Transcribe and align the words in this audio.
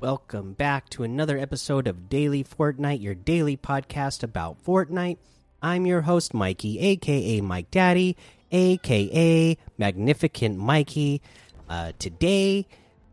Welcome 0.00 0.52
back 0.52 0.88
to 0.90 1.02
another 1.02 1.36
episode 1.36 1.88
of 1.88 2.08
Daily 2.08 2.44
Fortnite, 2.44 3.02
your 3.02 3.16
daily 3.16 3.56
podcast 3.56 4.22
about 4.22 4.62
Fortnite. 4.64 5.18
I'm 5.60 5.86
your 5.86 6.02
host, 6.02 6.32
Mikey, 6.32 6.78
aka 6.78 7.40
Mike 7.40 7.72
Daddy, 7.72 8.16
aka 8.52 9.58
Magnificent 9.76 10.56
Mikey. 10.56 11.20
Uh, 11.68 11.90
today, 11.98 12.68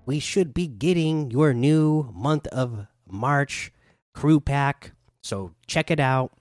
we 0.05 0.19
should 0.19 0.53
be 0.53 0.67
getting 0.67 1.31
your 1.31 1.55
new 1.55 2.11
month 2.13 2.45
of 2.47 2.85
March 3.09 3.73
crew 4.13 4.39
pack, 4.39 4.91
so 5.23 5.55
check 5.65 5.89
it 5.89 5.99
out. 5.99 6.33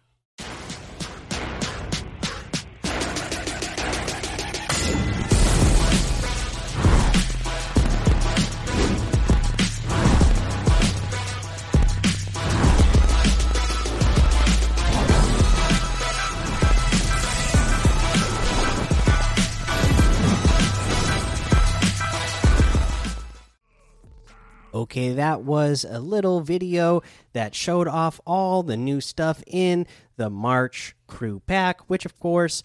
Okay, 24.95 25.13
that 25.15 25.43
was 25.43 25.85
a 25.85 25.99
little 25.99 26.41
video 26.41 27.03
that 27.33 27.53
showed 27.53 27.89
off 27.89 28.21
all 28.25 28.63
the 28.63 28.77
new 28.77 29.01
stuff 29.01 29.43
in 29.49 29.89
the 30.17 30.31
March 30.31 30.95
Crew 31.09 31.43
Pack, 31.49 31.81
which 31.91 32.05
of 32.07 32.17
course 32.21 32.63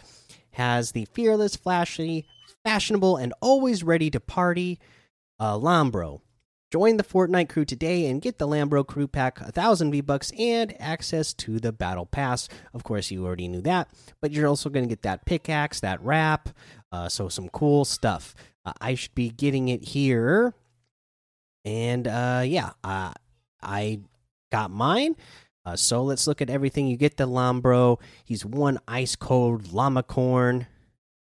has 0.52 0.92
the 0.92 1.06
fearless, 1.06 1.56
flashy, 1.56 2.28
fashionable, 2.64 3.18
and 3.18 3.34
always 3.42 3.84
ready 3.84 4.12
to 4.12 4.20
party 4.20 4.78
uh, 5.40 5.56
Llambro. 5.56 6.22
Join 6.72 6.98
the 6.98 7.04
Fortnite 7.04 7.50
crew 7.50 7.66
today 7.66 8.06
and 8.06 8.22
get 8.22 8.38
the 8.38 8.48
Llambro 8.48 8.86
Crew 8.86 9.08
Pack, 9.08 9.42
a 9.42 9.52
thousand 9.52 9.90
V 9.90 10.02
Bucks, 10.02 10.32
and 10.38 10.80
access 10.80 11.34
to 11.34 11.60
the 11.60 11.72
Battle 11.72 12.06
Pass. 12.06 12.48
Of 12.76 12.84
course, 12.84 13.10
you 13.10 13.26
already 13.26 13.48
knew 13.48 13.62
that, 13.62 13.90
but 14.22 14.34
you're 14.34 14.48
also 14.48 14.70
going 14.70 14.86
to 14.86 14.90
get 14.90 15.02
that 15.02 15.26
pickaxe, 15.26 15.80
that 15.80 16.00
wrap, 16.04 16.50
uh, 16.92 17.10
so 17.10 17.28
some 17.28 17.50
cool 17.50 17.86
stuff. 17.86 18.36
Uh, 18.64 18.74
I 18.80 18.94
should 18.94 19.16
be 19.16 19.32
getting 19.32 19.70
it 19.70 19.84
here 19.84 20.54
and 21.66 22.08
uh, 22.08 22.42
yeah, 22.46 22.72
uh, 22.84 23.14
I 23.62 24.00
got 24.52 24.72
mine. 24.72 25.16
Uh, 25.66 25.76
so 25.76 26.04
let's 26.04 26.26
look 26.26 26.42
at 26.42 26.50
everything. 26.50 26.88
You 26.88 26.98
get 26.98 27.18
the 27.18 27.28
Llambro. 27.28 28.00
He's 28.24 28.46
one 28.46 28.80
ice 28.88 29.16
cold 29.16 29.72
llama 29.72 30.04
corn. 30.04 30.68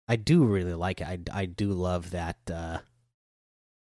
I 0.08 0.16
do 0.16 0.44
really 0.44 0.74
like 0.74 1.00
it. 1.00 1.06
I, 1.06 1.18
I 1.32 1.46
do 1.46 1.72
love 1.72 2.10
that 2.10 2.36
uh, 2.52 2.78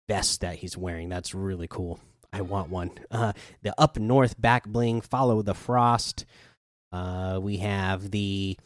vest 0.08 0.42
that 0.42 0.58
he's 0.58 0.78
wearing. 0.78 1.10
That's 1.10 1.36
really 1.36 1.68
cool. 1.68 2.00
I 2.32 2.42
want 2.42 2.70
one. 2.70 2.92
Uh, 3.12 3.34
the 3.64 3.74
up 3.80 3.98
north 3.98 4.40
back 4.40 4.66
bling. 4.66 5.02
Follow 5.02 5.42
the 5.42 5.54
frost. 5.54 6.26
Uh, 6.92 7.40
we 7.42 7.58
have 7.58 8.12
the 8.12 8.58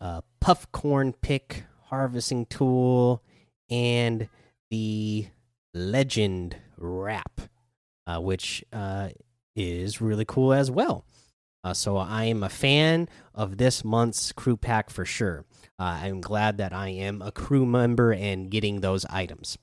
uh, 0.00 0.20
puff 0.40 0.70
corn 0.72 1.12
pick 1.12 1.64
harvesting 1.86 2.46
tool 2.46 3.22
and 3.70 4.28
the 4.70 5.26
legend 5.74 6.56
wrap, 6.80 7.40
uh, 8.06 8.20
which 8.20 8.64
uh, 8.72 9.08
is 9.54 10.00
really 10.00 10.24
cool 10.24 10.52
as 10.52 10.70
well. 10.70 11.04
Uh, 11.64 11.74
so 11.74 11.96
I 11.96 12.24
am 12.24 12.42
a 12.42 12.48
fan 12.48 13.08
of 13.34 13.58
this 13.58 13.84
month's 13.84 14.32
crew 14.32 14.56
pack 14.56 14.90
for 14.90 15.04
sure. 15.04 15.44
Uh, 15.78 16.00
I'm 16.02 16.20
glad 16.20 16.56
that 16.58 16.72
I 16.72 16.88
am 16.88 17.20
a 17.20 17.32
crew 17.32 17.66
member 17.66 18.12
and 18.12 18.50
getting 18.50 18.80
those 18.80 19.04
items. 19.06 19.58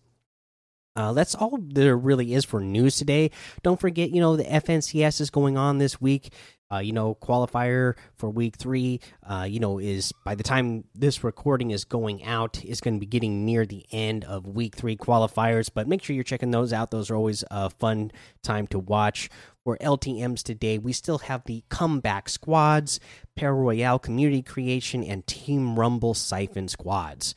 Uh, 0.98 1.12
that's 1.12 1.36
all 1.36 1.58
there 1.62 1.98
really 1.98 2.34
is 2.34 2.46
for 2.46 2.62
news 2.62 2.96
today. 2.96 3.32
Don't 3.64 3.80
forget, 3.80 4.12
you 4.12 4.22
know, 4.22 4.38
the 4.38 4.46
FNCS 4.46 5.20
is 5.20 5.30
going 5.30 5.58
on 5.58 5.78
this 5.78 6.00
week. 6.00 6.32
Uh, 6.76 6.80
you 6.80 6.92
know, 6.92 7.16
qualifier 7.16 7.96
for 8.18 8.30
week 8.30 8.58
three, 8.58 9.00
uh, 9.24 9.46
you 9.48 9.60
know, 9.60 9.80
is 9.80 10.12
by 10.26 10.36
the 10.36 10.44
time 10.44 10.84
this 10.94 11.24
recording 11.24 11.72
is 11.72 11.86
going 11.86 12.24
out, 12.24 12.64
is 12.66 12.82
going 12.82 12.96
to 12.96 13.00
be 13.00 13.06
getting 13.06 13.46
near 13.46 13.66
the 13.66 13.86
end 13.92 14.26
of 14.26 14.46
week 14.46 14.76
three 14.76 14.98
qualifiers. 14.98 15.70
But 15.74 15.88
make 15.88 16.04
sure 16.04 16.16
you're 16.16 16.24
checking 16.24 16.52
those 16.52 16.74
out. 16.74 16.92
Those 16.92 17.10
are 17.10 17.16
always 17.16 17.44
a 17.50 17.70
fun 17.70 18.12
time 18.44 18.68
to 18.68 18.80
watch. 18.80 19.30
For 19.64 19.78
LTMs 19.78 20.44
today, 20.44 20.78
we 20.78 20.94
still 20.94 21.18
have 21.20 21.44
the 21.46 21.64
comeback 21.70 22.30
squads, 22.30 23.00
Pair 23.36 23.56
Royale 23.56 23.98
community 23.98 24.44
creation, 24.44 25.04
and 25.04 25.26
Team 25.26 25.80
Rumble 25.80 26.14
siphon 26.14 26.68
squads. 26.68 27.34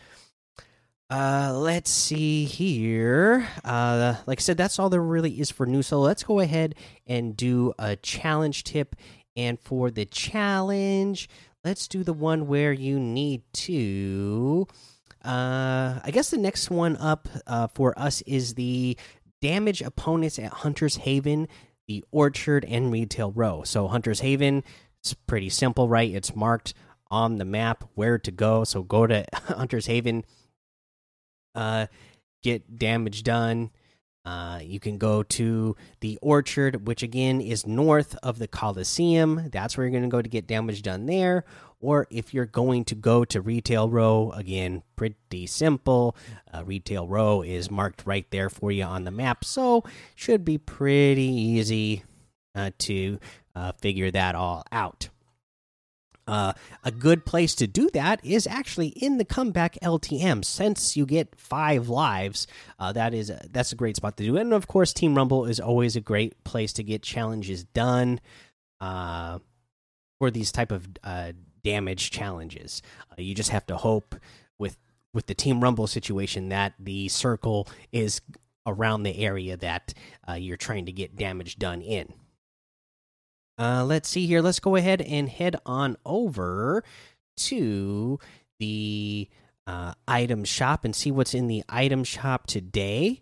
Uh, 1.10 1.54
let's 1.56 1.91
see 1.91 2.44
here. 2.44 3.48
Uh, 3.65 4.16
like 4.27 4.41
I 4.41 4.43
said, 4.43 4.59
that's 4.59 4.78
all 4.78 4.91
there 4.91 5.00
really 5.00 5.41
is 5.41 5.50
for 5.50 5.65
news. 5.65 5.87
So 5.87 6.00
let's 6.00 6.22
go 6.22 6.41
ahead 6.41 6.75
and 7.06 7.34
do 7.34 7.72
a 7.78 7.97
challenge 7.97 8.65
tip. 8.65 8.94
And 9.38 9.60
for 9.60 9.88
the 9.93 10.04
challenge, 10.04 11.28
let's 11.65 11.87
do 11.87 12.03
the 12.03 12.12
one 12.12 12.49
where 12.49 12.72
you 12.72 12.99
need 12.99 13.43
to. 13.53 14.66
Uh, 15.25 16.00
I 16.03 16.10
guess 16.12 16.31
the 16.31 16.38
next 16.38 16.71
one 16.71 16.97
up 16.97 17.28
uh, 17.47 17.69
for 17.69 17.97
us 17.97 18.21
is 18.22 18.54
the 18.54 18.98
damage 19.41 19.81
opponents 19.81 20.41
at 20.41 20.53
Hunter's 20.53 20.97
Haven, 20.97 21.47
the 21.87 22.04
Orchard, 22.10 22.65
and 22.65 22.91
Retail 22.91 23.31
Row. 23.31 23.62
So 23.62 23.87
Hunter's 23.87 24.21
Haven, 24.21 24.65
it's 25.00 25.15
pretty 25.15 25.50
simple, 25.50 25.88
right? 25.88 26.12
It's 26.12 26.34
marked 26.34 26.75
on 27.09 27.38
the 27.38 27.44
map 27.44 27.84
where 27.94 28.19
to 28.19 28.32
go. 28.32 28.65
So 28.65 28.82
go 28.82 29.06
to 29.06 29.25
Hunter's 29.32 29.87
Haven 29.87 30.25
uh, 31.54 31.87
get 32.43 32.77
damage 32.77 33.22
done. 33.22 33.71
Uh, 34.28 34.59
you 34.62 34.78
can 34.78 34.99
go 34.99 35.22
to 35.22 35.75
the 36.00 36.19
orchard, 36.21 36.87
which 36.87 37.03
again 37.03 37.41
is 37.41 37.66
north 37.66 38.15
of 38.22 38.39
the 38.39 38.47
Coliseum. 38.47 39.49
That's 39.50 39.75
where 39.75 39.87
you're 39.87 39.91
going 39.91 40.03
to 40.03 40.15
go 40.15 40.21
to 40.21 40.28
get 40.28 40.47
damage 40.47 40.83
done 40.83 41.06
there. 41.06 41.47
Or 41.81 42.06
if 42.11 42.34
you're 42.34 42.44
going 42.44 42.84
to 42.87 42.94
go 42.94 43.25
to 43.25 43.41
Retail 43.41 43.89
Row, 43.89 44.31
again, 44.33 44.83
pretty 44.97 45.47
simple. 45.47 46.15
Uh, 46.53 46.62
Retail 46.62 47.09
Row 47.09 47.41
is 47.41 47.71
marked 47.71 48.05
right 48.05 48.31
there 48.31 48.50
for 48.50 48.71
you 48.71 48.83
on 48.84 49.05
the 49.05 49.11
map, 49.11 49.44
so 49.44 49.83
should 50.15 50.45
be 50.45 50.59
pretty 50.59 51.22
easy 51.22 52.03
uh, 52.55 52.72
to 52.81 53.19
uh, 53.55 53.72
figure 53.81 54.10
that 54.10 54.34
all 54.34 54.62
out. 54.71 55.09
Uh, 56.28 56.53
a 56.84 56.91
good 56.91 57.25
place 57.25 57.55
to 57.55 57.66
do 57.66 57.89
that 57.94 58.22
is 58.22 58.47
actually 58.47 58.89
in 58.89 59.16
the 59.16 59.25
comeback 59.25 59.78
LTM. 59.83 60.44
Since 60.44 60.94
you 60.94 61.06
get 61.06 61.34
five 61.41 61.89
lives, 61.89 62.47
uh, 62.78 62.93
that 62.93 63.15
is 63.15 63.31
a, 63.31 63.41
that's 63.50 63.72
a 63.72 63.77
great 63.77 63.97
spot 63.97 64.19
to 64.19 64.25
do. 64.25 64.37
it. 64.37 64.43
And 64.43 64.53
of 64.53 64.69
course, 64.69 64.93
Team 64.93 65.15
Rumble 65.15 65.47
is 65.47 65.59
always 65.59 65.97
a 65.97 66.03
great 66.03 66.44
place 66.44 66.75
to 66.75 66.83
get 66.83 67.03
challenges 67.03 67.65
done 67.65 68.21
uh, 68.81 69.39
for 70.19 70.31
these 70.31 70.53
type 70.53 70.71
of 70.71 70.87
uh, 71.03 71.33
damage 71.65 72.11
challenges. 72.11 72.83
Uh, 73.10 73.22
you 73.22 73.34
just 73.34 73.50
have 73.50 73.66
to 73.66 73.77
hope 73.77 74.15
with 74.59 74.77
with 75.15 75.27
the 75.27 75.34
Team 75.34 75.62
Rumble 75.62 75.87
situation 75.87 76.50
that 76.50 76.75
the 76.78 77.09
circle 77.09 77.66
is 77.91 78.21
around 78.66 79.03
the 79.03 79.19
area 79.19 79.56
that 79.56 79.95
uh, 80.28 80.34
you're 80.34 80.59
trying 80.59 80.84
to 80.84 80.93
get 80.93 81.16
damage 81.16 81.59
done 81.59 81.81
in. 81.81 82.12
Uh, 83.59 83.85
let's 83.85 84.09
see 84.09 84.27
here. 84.27 84.41
Let's 84.41 84.61
go 84.61 84.77
ahead 84.77 85.03
and 85.03 85.29
head 85.29 85.57
on 85.67 85.97
over 86.07 86.85
to 87.37 88.19
the 88.61 89.28
uh, 89.66 89.95
item 90.07 90.45
shop 90.45 90.84
and 90.84 90.95
see 90.95 91.10
what's 91.10 91.34
in 91.34 91.49
the 91.49 91.65
item 91.69 92.05
shop 92.05 92.47
today. 92.47 93.21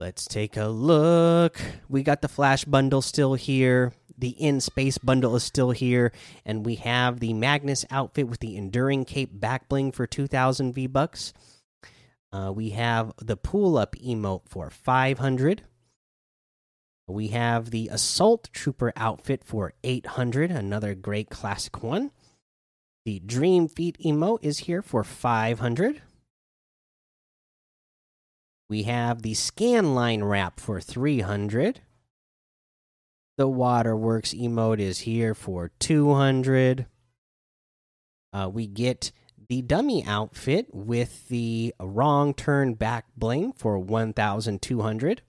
Let's 0.00 0.24
take 0.24 0.56
a 0.56 0.66
look. 0.66 1.60
We 1.88 2.02
got 2.02 2.22
the 2.22 2.28
flash 2.28 2.64
bundle 2.64 3.02
still 3.02 3.34
here. 3.34 3.92
The 4.16 4.30
in 4.30 4.60
space 4.60 4.98
bundle 4.98 5.36
is 5.36 5.44
still 5.44 5.70
here, 5.70 6.12
and 6.44 6.66
we 6.66 6.74
have 6.76 7.20
the 7.20 7.32
Magnus 7.32 7.86
outfit 7.90 8.28
with 8.28 8.40
the 8.40 8.56
enduring 8.56 9.04
cape 9.06 9.30
back 9.32 9.68
bling 9.68 9.92
for 9.92 10.06
2,000 10.06 10.74
V 10.74 10.86
bucks. 10.86 11.32
Uh, 12.32 12.52
we 12.54 12.70
have 12.70 13.12
the 13.18 13.36
pull 13.36 13.78
up 13.78 13.96
emote 13.96 14.42
for 14.46 14.70
500. 14.70 15.62
We 17.10 17.28
have 17.28 17.70
the 17.70 17.88
Assault 17.88 18.48
Trooper 18.52 18.92
outfit 18.96 19.42
for 19.44 19.74
800, 19.82 20.50
another 20.50 20.94
great 20.94 21.30
classic 21.30 21.82
one. 21.82 22.12
The 23.04 23.20
Dream 23.20 23.68
Feet 23.68 23.98
emote 24.04 24.40
is 24.42 24.60
here 24.60 24.82
for 24.82 25.02
500. 25.02 26.02
We 28.68 28.84
have 28.84 29.22
the 29.22 29.34
Scan 29.34 29.94
Line 29.94 30.22
wrap 30.22 30.60
for 30.60 30.80
300. 30.80 31.80
The 33.36 33.48
Waterworks 33.48 34.32
emote 34.34 34.78
is 34.78 35.00
here 35.00 35.34
for 35.34 35.72
200. 35.80 36.86
Uh, 38.32 38.48
we 38.52 38.66
get 38.66 39.10
the 39.48 39.62
dummy 39.62 40.04
outfit 40.04 40.66
with 40.72 41.28
the 41.28 41.74
wrong 41.80 42.34
turn 42.34 42.74
back 42.74 43.06
bling 43.16 43.52
for 43.52 43.78
1200 43.78 45.22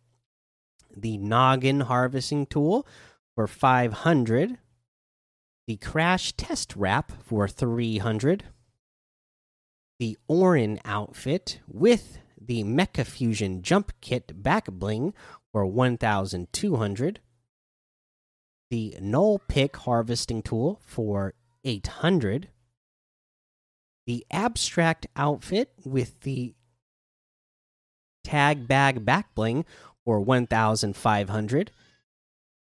the 0.96 1.18
noggin 1.18 1.82
harvesting 1.82 2.46
tool 2.46 2.88
for 3.36 3.48
500 3.48 4.58
the 5.68 5.78
crash 5.78 6.34
test 6.34 6.76
wrap 6.76 7.12
for 7.24 7.48
300 7.48 8.46
the 10.00 10.18
orin 10.28 10.80
outfit 10.84 11.60
with 11.68 12.18
the 12.40 12.64
mecha 12.64 13.06
fusion 13.06 13.62
jump 13.62 13.92
kit 14.02 14.42
back 14.42 14.66
bling 14.66 15.14
for 15.52 15.66
1,200. 15.66 17.20
The 18.70 18.98
Null 19.02 19.40
Pick 19.48 19.76
Harvesting 19.78 20.42
Tool 20.42 20.80
for 20.86 21.34
800. 21.64 22.50
The 24.08 24.26
Abstract 24.32 25.08
Outfit 25.16 25.74
with 25.86 26.22
the 26.22 26.56
Tag 28.24 28.68
Bag 28.68 29.04
Back 29.06 29.36
Bling 29.36 29.66
for 30.06 30.20
1,500. 30.20 31.72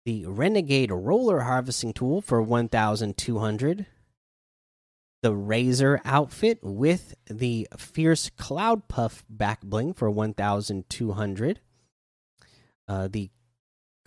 The 0.04 0.26
Renegade 0.26 0.92
Roller 0.92 1.40
Harvesting 1.40 1.92
Tool 1.92 2.20
for 2.20 2.40
1,200 2.40 3.86
the 5.26 5.34
Razor 5.34 6.00
outfit 6.04 6.60
with 6.62 7.16
the 7.28 7.66
Fierce 7.76 8.30
Cloud 8.36 8.86
Puff 8.86 9.24
back 9.28 9.60
bling 9.62 9.92
for 9.92 10.08
1,200. 10.08 11.60
Uh, 12.86 13.08
the 13.08 13.30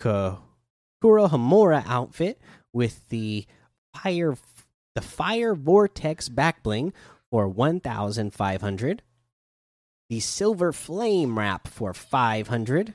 Kurohomura 0.00 1.84
outfit 1.86 2.40
with 2.72 3.06
the 3.10 3.44
Fire 3.94 4.34
the 4.94 5.02
Fire 5.02 5.54
Vortex 5.54 6.30
back 6.30 6.62
bling 6.62 6.94
for 7.30 7.46
1,500. 7.46 9.02
The 10.08 10.20
Silver 10.20 10.72
Flame 10.72 11.38
wrap 11.38 11.68
for 11.68 11.92
500. 11.92 12.94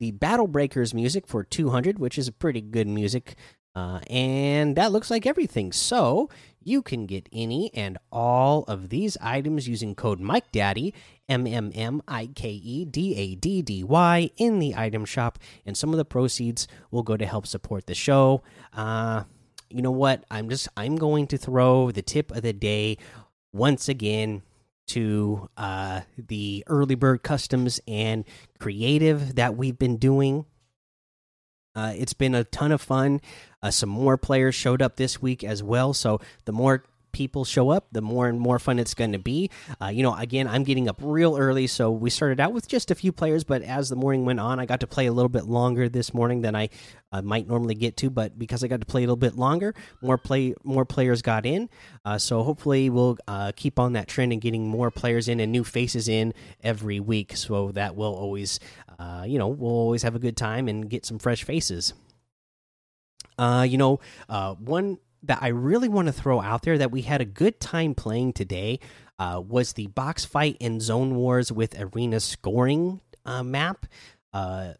The 0.00 0.10
Battle 0.10 0.46
Breakers 0.46 0.92
music 0.92 1.26
for 1.26 1.44
200, 1.44 1.98
which 1.98 2.18
is 2.18 2.28
a 2.28 2.32
pretty 2.32 2.60
good 2.60 2.88
music 2.88 3.36
uh, 3.74 3.98
and 4.08 4.76
that 4.76 4.92
looks 4.92 5.10
like 5.10 5.26
everything. 5.26 5.72
So 5.72 6.28
you 6.62 6.80
can 6.80 7.06
get 7.06 7.28
any 7.32 7.74
and 7.74 7.98
all 8.12 8.64
of 8.64 8.88
these 8.88 9.16
items 9.20 9.68
using 9.68 9.94
code 9.94 10.20
Mike 10.20 10.50
Daddy 10.52 10.94
M 11.28 11.46
M 11.46 11.72
M 11.74 12.00
I 12.06 12.28
K 12.28 12.50
E 12.50 12.84
D 12.84 13.16
A 13.16 13.34
D 13.34 13.62
D 13.62 13.82
Y 13.82 14.30
in 14.36 14.60
the 14.60 14.76
item 14.76 15.04
shop, 15.04 15.38
and 15.66 15.76
some 15.76 15.90
of 15.90 15.96
the 15.96 16.04
proceeds 16.04 16.68
will 16.90 17.02
go 17.02 17.16
to 17.16 17.26
help 17.26 17.46
support 17.46 17.86
the 17.86 17.94
show. 17.94 18.42
Uh, 18.72 19.24
you 19.70 19.82
know 19.82 19.90
what? 19.90 20.24
I'm 20.30 20.48
just 20.48 20.68
I'm 20.76 20.96
going 20.96 21.26
to 21.28 21.38
throw 21.38 21.90
the 21.90 22.02
tip 22.02 22.30
of 22.30 22.42
the 22.42 22.52
day 22.52 22.98
once 23.52 23.88
again 23.88 24.42
to 24.88 25.48
uh, 25.56 26.02
the 26.16 26.64
early 26.66 26.94
bird 26.94 27.22
customs 27.22 27.80
and 27.88 28.24
creative 28.58 29.36
that 29.36 29.56
we've 29.56 29.78
been 29.78 29.96
doing 29.96 30.44
uh, 31.74 31.92
it's 31.96 32.12
been 32.12 32.34
a 32.34 32.44
ton 32.44 32.72
of 32.72 32.80
fun. 32.80 33.20
Uh, 33.62 33.70
some 33.70 33.88
more 33.88 34.16
players 34.16 34.54
showed 34.54 34.80
up 34.80 34.96
this 34.96 35.20
week 35.20 35.42
as 35.42 35.62
well. 35.62 35.92
So 35.92 36.20
the 36.44 36.52
more 36.52 36.84
people 37.14 37.46
show 37.46 37.70
up, 37.70 37.86
the 37.92 38.02
more 38.02 38.28
and 38.28 38.38
more 38.38 38.58
fun 38.58 38.78
it's 38.78 38.92
going 38.92 39.12
to 39.12 39.18
be. 39.18 39.50
Uh, 39.80 39.86
you 39.86 40.02
know, 40.02 40.14
again, 40.14 40.46
I'm 40.46 40.64
getting 40.64 40.88
up 40.88 40.98
real 41.00 41.38
early, 41.38 41.66
so 41.66 41.90
we 41.90 42.10
started 42.10 42.40
out 42.40 42.52
with 42.52 42.68
just 42.68 42.90
a 42.90 42.94
few 42.94 43.12
players, 43.12 43.44
but 43.44 43.62
as 43.62 43.88
the 43.88 43.96
morning 43.96 44.26
went 44.26 44.40
on, 44.40 44.60
I 44.60 44.66
got 44.66 44.80
to 44.80 44.86
play 44.86 45.06
a 45.06 45.12
little 45.12 45.30
bit 45.30 45.44
longer 45.44 45.88
this 45.88 46.12
morning 46.12 46.42
than 46.42 46.54
I 46.54 46.68
uh, 47.12 47.22
might 47.22 47.46
normally 47.48 47.74
get 47.74 47.96
to. 47.98 48.10
But 48.10 48.38
because 48.38 48.62
I 48.62 48.68
got 48.68 48.80
to 48.80 48.86
play 48.86 49.02
a 49.02 49.06
little 49.06 49.16
bit 49.16 49.36
longer, 49.36 49.74
more 50.02 50.18
play 50.18 50.54
more 50.64 50.84
players 50.84 51.22
got 51.22 51.46
in. 51.46 51.70
Uh, 52.04 52.18
so 52.18 52.42
hopefully, 52.42 52.90
we'll 52.90 53.16
uh, 53.26 53.52
keep 53.56 53.78
on 53.78 53.94
that 53.94 54.08
trend 54.08 54.32
and 54.32 54.42
getting 54.42 54.68
more 54.68 54.90
players 54.90 55.28
in 55.28 55.40
and 55.40 55.52
new 55.52 55.64
faces 55.64 56.08
in 56.08 56.34
every 56.62 57.00
week. 57.00 57.36
So 57.36 57.70
that 57.72 57.96
will 57.96 58.14
always 58.14 58.60
uh, 58.98 59.24
you 59.26 59.38
know, 59.38 59.48
we'll 59.48 59.70
always 59.70 60.02
have 60.02 60.14
a 60.14 60.18
good 60.18 60.36
time 60.36 60.68
and 60.68 60.90
get 60.90 61.06
some 61.06 61.18
fresh 61.18 61.44
faces. 61.44 61.94
Uh, 63.38 63.66
you 63.68 63.78
know, 63.78 64.00
one 64.58 64.98
that 65.26 65.38
I 65.42 65.48
really 65.48 65.88
want 65.88 66.06
to 66.06 66.12
throw 66.12 66.40
out 66.40 66.62
there 66.62 66.78
that 66.78 66.90
we 66.90 67.02
had 67.02 67.20
a 67.20 67.24
good 67.24 67.60
time 67.60 67.94
playing 67.94 68.32
today 68.32 68.80
uh, 69.18 69.42
was 69.46 69.72
the 69.72 69.86
box 69.88 70.24
fight 70.24 70.56
in 70.60 70.80
Zone 70.80 71.14
Wars 71.14 71.52
with 71.52 71.78
Arena 71.78 72.20
Scoring 72.20 73.00
uh, 73.24 73.42
map. 73.42 73.86
Uh, 74.32 74.74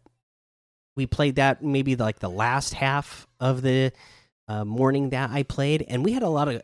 we 0.95 1.05
played 1.05 1.35
that 1.35 1.63
maybe 1.63 1.95
like 1.95 2.19
the 2.19 2.29
last 2.29 2.73
half 2.73 3.27
of 3.39 3.61
the 3.61 3.91
uh, 4.47 4.63
morning 4.63 5.09
that 5.09 5.29
I 5.31 5.43
played, 5.43 5.85
and 5.87 6.05
we 6.05 6.11
had 6.11 6.23
a 6.23 6.29
lot 6.29 6.47
of, 6.47 6.61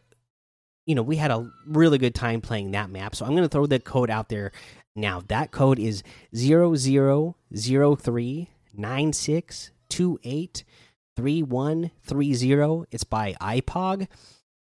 you 0.85 0.95
know, 0.95 1.01
we 1.01 1.15
had 1.15 1.31
a 1.31 1.49
really 1.65 1.97
good 1.97 2.15
time 2.15 2.41
playing 2.41 2.71
that 2.71 2.89
map. 2.89 3.15
So 3.15 3.25
I'm 3.25 3.31
going 3.31 3.43
to 3.43 3.49
throw 3.49 3.65
the 3.65 3.79
code 3.79 4.09
out 4.09 4.29
there 4.29 4.51
now 4.95 5.21
that 5.27 5.51
code 5.51 5.79
is 5.79 6.03
zero 6.35 6.75
zero 6.75 7.35
zero 7.55 7.95
three 7.95 8.49
nine 8.73 9.13
six 9.13 9.71
two 9.89 10.19
eight 10.23 10.63
three 11.15 11.43
one 11.43 11.91
three 12.03 12.33
zero. 12.33 12.85
It's 12.91 13.03
by 13.03 13.33
IPOG, 13.41 14.07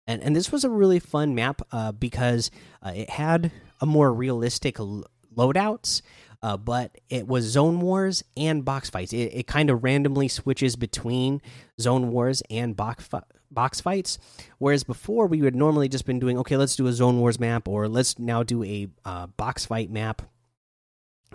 and 0.05 0.21
and 0.21 0.35
this 0.35 0.51
was 0.51 0.63
a 0.63 0.69
really 0.69 0.99
fun 0.99 1.35
map 1.35 1.61
uh, 1.71 1.91
because 1.91 2.51
uh, 2.81 2.91
it 2.95 3.09
had 3.09 3.51
a 3.81 3.85
more 3.85 4.13
realistic 4.13 4.77
loadouts. 4.77 6.01
Uh, 6.43 6.55
but 6.55 6.95
it 7.09 7.27
was 7.27 7.45
zone 7.45 7.81
wars 7.81 8.23
and 8.35 8.63
box 8.63 8.91
fights. 8.91 9.11
It, 9.11 9.31
it 9.33 9.47
kind 9.47 9.71
of 9.71 9.83
randomly 9.83 10.27
switches 10.27 10.75
between 10.75 11.41
zone 11.81 12.11
wars 12.11 12.43
and 12.51 12.75
box 12.75 13.09
box 13.49 13.81
fights. 13.81 14.19
Whereas 14.59 14.83
before 14.83 15.27
we 15.27 15.41
would 15.41 15.55
normally 15.55 15.89
just 15.89 16.05
been 16.05 16.19
doing 16.19 16.37
okay, 16.39 16.57
let's 16.57 16.75
do 16.75 16.87
a 16.87 16.93
zone 16.93 17.19
wars 17.19 17.39
map 17.39 17.67
or 17.67 17.87
let's 17.87 18.19
now 18.19 18.43
do 18.43 18.63
a 18.63 18.87
uh, 19.03 19.27
box 19.27 19.65
fight 19.65 19.89
map. 19.89 20.21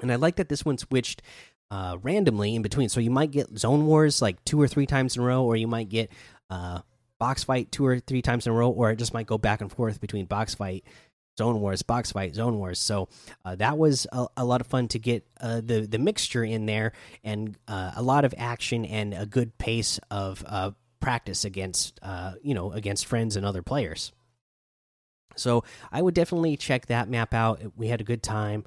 And 0.00 0.10
I 0.10 0.16
like 0.16 0.36
that 0.36 0.48
this 0.48 0.64
one 0.64 0.78
switched 0.78 1.22
uh, 1.72 1.96
randomly 2.02 2.54
in 2.54 2.60
between. 2.60 2.90
So 2.90 3.00
you 3.00 3.10
might 3.10 3.30
get 3.30 3.58
zone 3.58 3.86
wars 3.86 4.20
like 4.20 4.44
two 4.44 4.60
or 4.60 4.68
three 4.68 4.84
times 4.84 5.16
in 5.16 5.22
a 5.22 5.24
row, 5.24 5.42
or 5.42 5.56
you 5.56 5.66
might 5.66 5.88
get 5.88 6.12
uh, 6.50 6.82
box 7.18 7.44
fight 7.44 7.72
two 7.72 7.86
or 7.86 7.98
three 7.98 8.20
times 8.20 8.46
in 8.46 8.52
a 8.52 8.54
row, 8.54 8.68
or 8.68 8.90
it 8.90 8.96
just 8.96 9.14
might 9.14 9.26
go 9.26 9.38
back 9.38 9.62
and 9.62 9.72
forth 9.72 9.98
between 9.98 10.26
box 10.26 10.54
fight 10.54 10.84
zone 11.38 11.62
wars 11.62 11.80
box 11.80 12.12
fight 12.12 12.34
zone 12.34 12.58
wars 12.58 12.78
so 12.78 13.08
uh, 13.46 13.54
that 13.54 13.78
was 13.78 14.06
a, 14.12 14.26
a, 14.36 14.44
lot 14.44 14.60
of 14.60 14.66
fun 14.66 14.86
to 14.86 14.98
get 14.98 15.26
uh, 15.40 15.62
the 15.64 15.80
the 15.80 15.98
mixture 15.98 16.44
in 16.44 16.66
there 16.66 16.92
and 17.24 17.56
uh, 17.68 17.90
a 17.96 18.02
lot 18.02 18.26
of 18.26 18.34
action 18.36 18.84
and 18.84 19.14
a 19.14 19.24
good 19.24 19.56
pace 19.56 19.98
of 20.10 20.44
uh, 20.46 20.70
practice 21.00 21.46
against 21.46 21.98
uh, 22.02 22.32
you 22.42 22.52
know 22.52 22.72
against 22.72 23.06
friends 23.06 23.36
and 23.36 23.46
other 23.46 23.62
players. 23.62 24.12
So 25.36 25.64
I 25.90 26.02
would 26.02 26.12
definitely 26.12 26.58
check 26.58 26.86
that 26.86 27.08
map 27.08 27.32
out. 27.32 27.62
We 27.76 27.88
had 27.88 28.02
a 28.02 28.04
good 28.04 28.22
time, 28.22 28.64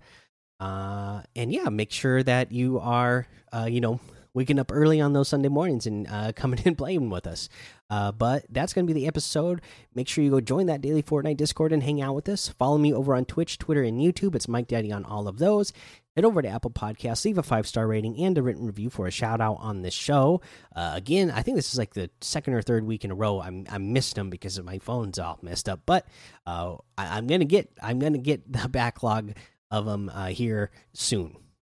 uh, 0.59 1.21
and 1.35 1.51
yeah, 1.51 1.69
make 1.69 1.91
sure 1.91 2.23
that 2.23 2.51
you 2.51 2.79
are 2.79 3.27
uh, 3.53 3.67
you 3.69 3.81
know 3.81 3.99
waking 4.33 4.59
up 4.59 4.71
early 4.73 4.99
on 4.99 5.13
those 5.13 5.29
Sunday 5.29 5.47
mornings 5.47 5.87
and 5.87 6.07
uh, 6.09 6.31
coming 6.35 6.59
and 6.65 6.77
playing 6.77 7.09
with 7.09 7.27
us. 7.27 7.49
Uh, 7.89 8.11
but 8.11 8.45
that's 8.49 8.73
going 8.73 8.85
to 8.85 8.93
be 8.93 8.99
the 8.99 9.07
episode. 9.07 9.61
Make 9.93 10.07
sure 10.07 10.23
you 10.23 10.31
go 10.31 10.41
join 10.41 10.65
that 10.65 10.81
daily 10.81 11.03
Fortnite 11.03 11.37
Discord 11.37 11.71
and 11.71 11.83
hang 11.83 12.01
out 12.01 12.15
with 12.15 12.27
us. 12.27 12.49
Follow 12.49 12.77
me 12.77 12.93
over 12.93 13.15
on 13.15 13.25
Twitch, 13.25 13.57
Twitter, 13.57 13.83
and 13.83 13.99
YouTube. 14.01 14.35
It's 14.35 14.47
Mike 14.47 14.67
Daddy 14.67 14.91
on 14.91 15.05
all 15.05 15.27
of 15.27 15.37
those 15.37 15.71
head 16.15 16.25
over 16.25 16.41
to 16.41 16.47
Apple 16.47 16.71
Podcasts, 16.71 17.25
leave 17.25 17.37
a 17.37 17.43
five 17.43 17.67
star 17.67 17.87
rating 17.87 18.17
and 18.17 18.37
a 18.37 18.41
written 18.41 18.65
review 18.65 18.89
for 18.89 19.07
a 19.07 19.11
shout 19.11 19.41
out 19.41 19.57
on 19.59 19.81
this 19.81 19.93
show. 19.93 20.41
Uh, 20.75 20.91
again, 20.93 21.29
I 21.29 21.41
think 21.41 21.57
this 21.57 21.71
is 21.71 21.77
like 21.77 21.93
the 21.93 22.09
second 22.21 22.53
or 22.53 22.61
third 22.61 22.85
week 22.85 23.03
in 23.03 23.11
a 23.11 23.15
row 23.15 23.41
I'm 23.41 23.65
I 23.69 23.77
missed 23.77 24.15
them 24.15 24.29
because 24.29 24.57
of 24.57 24.65
my 24.65 24.79
phone's 24.79 25.19
all 25.19 25.39
messed 25.41 25.67
up. 25.67 25.81
But 25.85 26.07
uh, 26.47 26.77
I, 26.97 27.17
am 27.17 27.27
gonna 27.27 27.45
get 27.45 27.69
I'm 27.81 27.99
gonna 27.99 28.17
get 28.17 28.51
the 28.51 28.69
backlog 28.69 29.33
of 29.71 29.85
them 29.85 30.09
uh, 30.09 30.27
here 30.27 30.71
soon, 30.93 31.37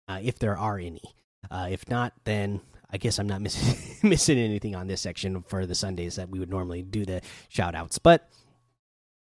uh, 0.08 0.20
if 0.22 0.38
there 0.38 0.56
are 0.56 0.78
any. 0.78 1.02
Uh, 1.50 1.68
if 1.70 1.88
not, 1.88 2.12
then 2.24 2.60
I 2.90 2.98
guess 2.98 3.18
I'm 3.18 3.26
not 3.26 3.40
missing 3.40 3.78
missing 4.08 4.38
anything 4.38 4.74
on 4.74 4.86
this 4.86 5.00
section 5.00 5.42
for 5.42 5.66
the 5.66 5.74
Sundays 5.74 6.16
that 6.16 6.28
we 6.28 6.38
would 6.38 6.50
normally 6.50 6.82
do 6.82 7.04
the 7.04 7.22
shout 7.48 7.74
outs. 7.74 7.98
But 7.98 8.28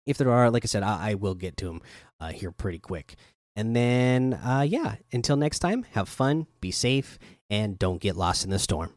if 0.05 0.17
there 0.17 0.31
are, 0.31 0.49
like 0.49 0.65
I 0.65 0.67
said, 0.67 0.83
I, 0.83 1.11
I 1.11 1.13
will 1.15 1.35
get 1.35 1.57
to 1.57 1.65
them 1.65 1.81
uh, 2.19 2.31
here 2.31 2.51
pretty 2.51 2.79
quick. 2.79 3.15
And 3.55 3.75
then, 3.75 4.33
uh, 4.33 4.65
yeah, 4.67 4.95
until 5.11 5.37
next 5.37 5.59
time, 5.59 5.85
have 5.91 6.09
fun, 6.09 6.47
be 6.59 6.71
safe, 6.71 7.19
and 7.49 7.77
don't 7.77 8.01
get 8.01 8.15
lost 8.15 8.43
in 8.43 8.49
the 8.49 8.57
storm. 8.57 8.93